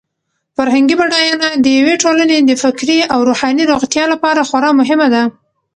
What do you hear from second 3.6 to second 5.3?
روغتیا لپاره خورا مهمه ده.